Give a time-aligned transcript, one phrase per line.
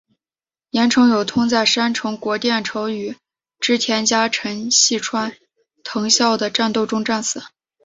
[0.71, 3.15] 岩成友通在山城国淀城与
[3.59, 5.31] 织田家臣细川
[5.83, 7.43] 藤孝的战斗中战死。